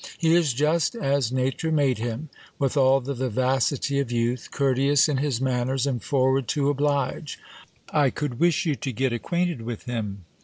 He 0.17 0.33
is 0.33 0.53
just 0.53 0.95
as 0.95 1.31
nature 1.31 1.71
made 1.71 1.99
him, 1.99 2.29
with 2.57 2.75
all 2.75 3.01
the 3.01 3.13
vivacity 3.13 3.99
of 3.99 4.11
youth, 4.11 4.49
courteous 4.49 5.07
in 5.07 5.17
his 5.17 5.39
manners, 5.39 5.85
and 5.85 6.01
forward 6.03 6.47
to 6.57 6.71
oblige; 6.71 7.37
I 7.91 8.09
could 8.09 8.39
wish 8.39 8.65
you 8.65 8.73
to 8.75 8.91
get 8.91 9.13
ac 9.13 9.19
quainted 9.19 9.61
with 9.61 9.83
him. 9.83 10.25